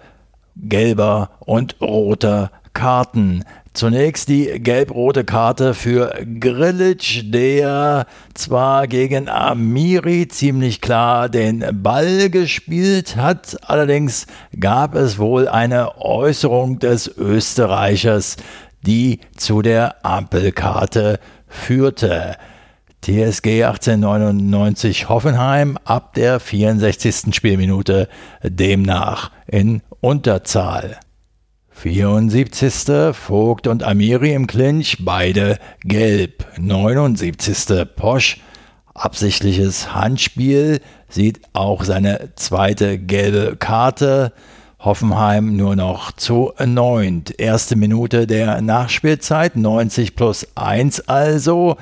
[0.56, 3.44] gelber und roter Karten.
[3.74, 13.14] Zunächst die gelb-rote Karte für Grilic, der zwar gegen Amiri ziemlich klar den Ball gespielt
[13.14, 14.26] hat, allerdings
[14.58, 18.36] gab es wohl eine Äußerung des Österreichers,
[18.82, 22.36] die zu der Ampelkarte führte.
[23.00, 27.34] TSG 1899 Hoffenheim ab der 64.
[27.34, 28.08] Spielminute
[28.42, 30.98] demnach in Unterzahl.
[31.70, 33.14] 74.
[33.14, 36.44] Vogt und Amiri im Clinch, beide gelb.
[36.58, 37.86] 79.
[37.94, 38.40] Posch,
[38.94, 44.32] absichtliches Handspiel, sieht auch seine zweite gelbe Karte.
[44.88, 47.38] Hoffenheim nur noch zu neunt.
[47.38, 51.76] Erste Minute der Nachspielzeit, 90 plus 1 also.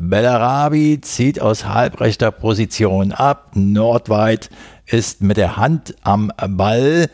[0.00, 3.50] Bellarabi zieht aus halbrechter Position ab.
[3.54, 4.48] Nordweit
[4.86, 7.10] ist mit der Hand am Ball.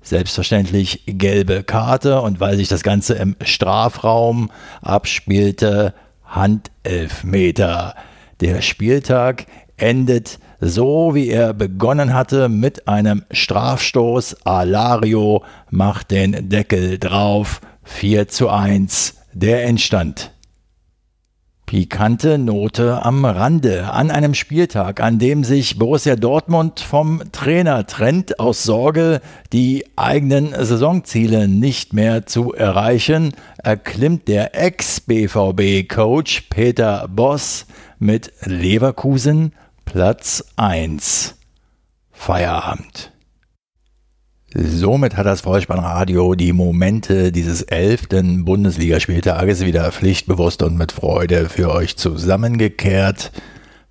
[0.00, 5.92] Selbstverständlich gelbe Karte und weil sich das Ganze im Strafraum abspielte,
[6.24, 7.94] Handelfmeter.
[8.40, 9.44] Der Spieltag
[9.76, 14.44] endet so wie er begonnen hatte mit einem Strafstoß.
[14.44, 17.60] Alario macht den Deckel drauf.
[17.84, 20.32] 4 zu 1 der Endstand.
[21.66, 23.90] Pikante Note am Rande.
[23.92, 29.20] An einem Spieltag, an dem sich Borussia Dortmund vom Trainer trennt, aus Sorge,
[29.52, 33.32] die eigenen Saisonziele nicht mehr zu erreichen,
[33.62, 37.66] erklimmt der Ex-BVB-Coach Peter Boss
[37.98, 39.52] mit Leverkusen
[39.86, 41.36] Platz 1.
[42.12, 43.12] Feierabend.
[44.52, 51.70] Somit hat das Vollspannradio die Momente dieses elften Bundesligaspieltages wieder pflichtbewusst und mit Freude für
[51.70, 53.32] euch zusammengekehrt.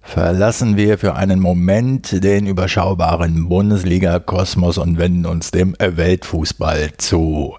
[0.01, 7.55] Verlassen wir für einen Moment den überschaubaren Bundesliga-Kosmos und wenden uns dem Weltfußball zu.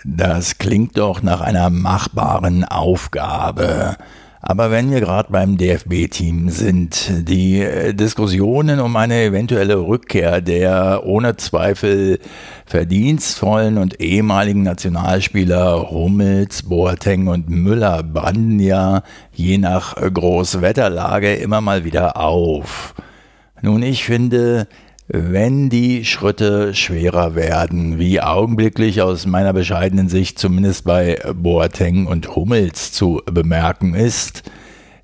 [0.05, 3.97] Das klingt doch nach einer machbaren Aufgabe.
[4.41, 11.35] Aber wenn wir gerade beim DFB-Team sind, die Diskussionen um eine eventuelle Rückkehr der ohne
[11.35, 12.19] Zweifel
[12.65, 21.83] verdienstvollen und ehemaligen Nationalspieler Hummels, Boateng und Müller branden ja je nach Großwetterlage immer mal
[21.83, 22.93] wieder auf.
[23.61, 24.67] Nun, ich finde,
[25.11, 32.35] wenn die Schritte schwerer werden, wie augenblicklich aus meiner bescheidenen Sicht zumindest bei Boateng und
[32.35, 34.43] Hummels zu bemerken ist,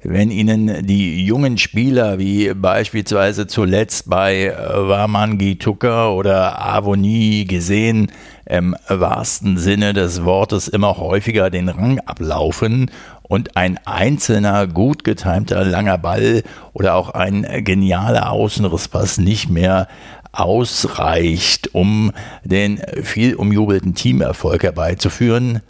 [0.03, 8.11] wenn ihnen die jungen Spieler wie beispielsweise zuletzt bei Wamangi Tucker oder Avoni gesehen
[8.45, 12.91] im wahrsten Sinne des Wortes immer häufiger den Rang ablaufen
[13.27, 19.87] und ein einzelner gut getimter langer Ball oder auch ein genialer Außenrisspass nicht mehr
[20.31, 22.11] ausreicht, um
[22.43, 25.61] den viel umjubelten Teamerfolg herbeizuführen,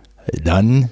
[0.44, 0.92] dann,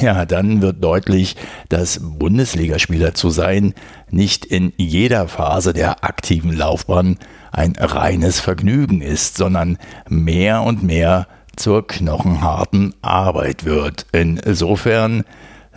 [0.00, 1.36] ja, dann wird deutlich,
[1.68, 3.74] dass Bundesligaspieler zu sein
[4.10, 7.18] nicht in jeder Phase der aktiven Laufbahn
[7.50, 9.78] ein reines Vergnügen ist, sondern
[10.08, 14.06] mehr und mehr zur knochenharten Arbeit wird.
[14.12, 15.24] Insofern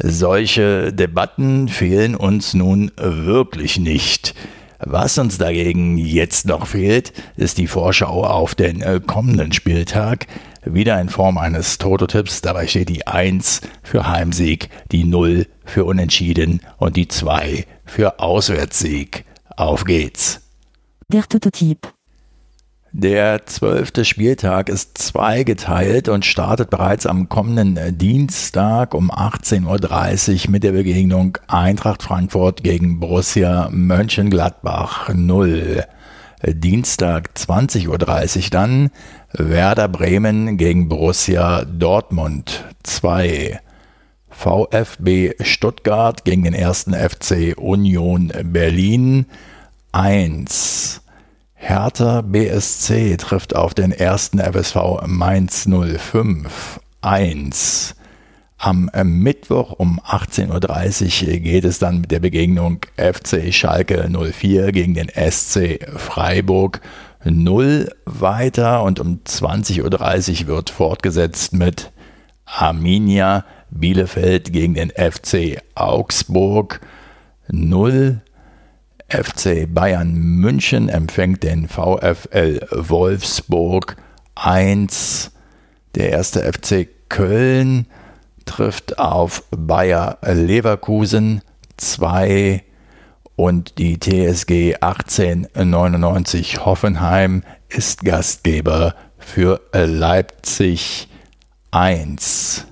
[0.03, 4.33] solche Debatten fehlen uns nun wirklich nicht.
[4.79, 10.25] Was uns dagegen jetzt noch fehlt, ist die Vorschau auf den äh, kommenden Spieltag.
[10.65, 12.41] Wieder in Form eines Toto-Tipps.
[12.41, 19.25] Dabei steht die 1 für Heimsieg, die 0 für Unentschieden und die 2 für Auswärtssieg.
[19.55, 20.41] Auf geht's.
[21.09, 21.93] Der Toto-Tipp.
[22.93, 30.51] Der zwölfte Spieltag ist zweigeteilt und startet bereits am kommenden äh, Dienstag um 18.30 Uhr
[30.51, 35.85] mit der Begegnung Eintracht Frankfurt gegen Borussia Mönchengladbach 0.
[36.45, 38.89] Dienstag 20.30 Uhr dann
[39.31, 43.61] Werder Bremen gegen Borussia Dortmund 2.
[44.29, 49.27] VfB Stuttgart gegen den ersten FC Union Berlin
[49.93, 51.01] 1.
[51.63, 57.95] Hertha BSC trifft auf den ersten FSV Mainz 05 1.
[58.57, 64.95] Am Mittwoch um 18.30 Uhr geht es dann mit der Begegnung FC Schalke 04 gegen
[64.95, 66.81] den SC Freiburg
[67.23, 71.91] 0 weiter und um 20.30 Uhr wird fortgesetzt mit
[72.45, 76.81] Arminia Bielefeld gegen den FC Augsburg
[77.49, 78.21] 0
[79.11, 83.97] FC Bayern München empfängt den VfL Wolfsburg
[84.35, 85.31] 1.
[85.95, 87.87] Der erste FC Köln
[88.45, 91.41] trifft auf Bayer Leverkusen
[91.75, 92.63] 2
[93.35, 101.09] und die TSG 1899 Hoffenheim ist Gastgeber für Leipzig
[101.71, 102.65] 1.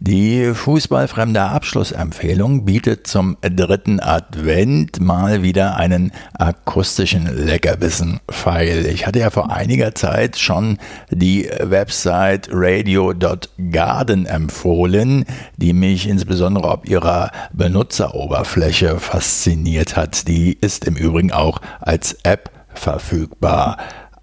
[0.00, 8.86] Die fußballfremde Abschlussempfehlung bietet zum dritten Advent mal wieder einen akustischen Leckerbissen-Pfeil.
[8.86, 10.78] Ich hatte ja vor einiger Zeit schon
[11.10, 15.24] die Website radio.garden empfohlen,
[15.56, 20.28] die mich insbesondere ob ihrer Benutzeroberfläche fasziniert hat.
[20.28, 23.78] Die ist im Übrigen auch als App verfügbar.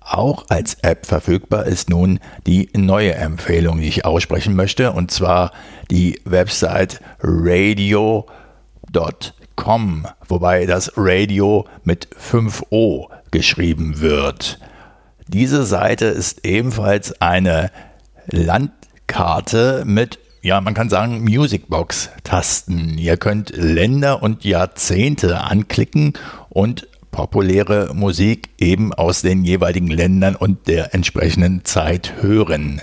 [0.08, 5.52] Auch als App verfügbar ist nun die neue Empfehlung, die ich aussprechen möchte, und zwar
[5.90, 8.28] die Website radio.com,
[10.28, 14.60] wobei das Radio mit 5O geschrieben wird.
[15.28, 17.72] Diese Seite ist ebenfalls eine
[18.28, 23.00] Landkarte mit ja, man kann sagen, Musicbox-Tasten.
[23.00, 26.14] Ihr könnt Länder und Jahrzehnte anklicken
[26.50, 32.82] und populäre Musik eben aus den jeweiligen Ländern und der entsprechenden Zeit hören.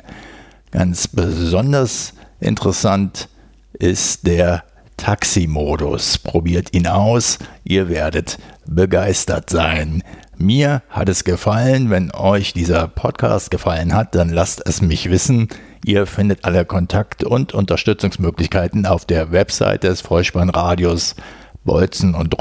[0.70, 3.28] Ganz besonders interessant
[3.74, 4.64] ist der
[4.96, 6.16] Taxi-Modus.
[6.16, 10.02] Probiert ihn aus, ihr werdet begeistert sein.
[10.38, 11.90] Mir hat es gefallen.
[11.90, 15.48] Wenn euch dieser Podcast gefallen hat, dann lasst es mich wissen.
[15.84, 21.16] Ihr findet alle Kontakt- und Unterstützungsmöglichkeiten auf der Website des Vollspannradios
[21.64, 22.38] bolzen und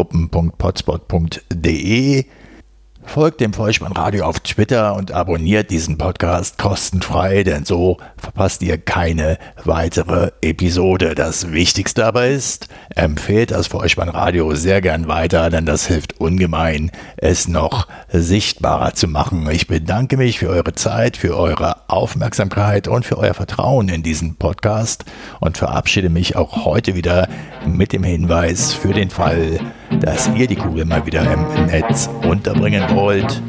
[3.03, 9.37] Folgt dem Vollspannradio auf Twitter und abonniert diesen Podcast kostenfrei, denn so verpasst ihr keine
[9.65, 11.13] weitere Episode.
[11.15, 17.47] Das Wichtigste aber ist, empfehlt das Vollspannradio sehr gern weiter, denn das hilft ungemein, es
[17.47, 19.49] noch sichtbarer zu machen.
[19.51, 24.35] Ich bedanke mich für eure Zeit, für eure Aufmerksamkeit und für euer Vertrauen in diesen
[24.35, 25.05] Podcast
[25.39, 27.27] und verabschiede mich auch heute wieder
[27.65, 29.59] mit dem Hinweis für den Fall,
[29.99, 33.41] dass ihr die Kugel mal wieder im Netz unterbringen wollt.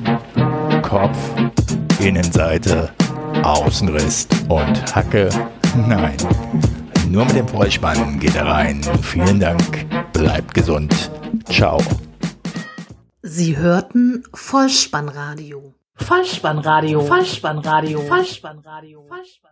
[0.82, 1.18] Kopf,
[2.00, 2.90] Innenseite,
[3.42, 5.28] Außenriss und Hacke.
[5.88, 6.16] Nein,
[7.08, 8.82] nur mit dem Vollspann geht er rein.
[9.02, 11.10] Vielen Dank, bleibt gesund.
[11.48, 11.78] Ciao.
[13.22, 15.74] Sie hörten Vollspannradio.
[15.94, 17.00] Vollspannradio.
[17.02, 18.00] Vollspannradio.
[18.00, 19.04] Vollspannradio.
[19.08, 19.42] Vollspannradio.